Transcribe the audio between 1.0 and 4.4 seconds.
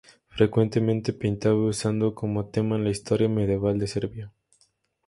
pintaba usando como tema la historia medieval de Serbia.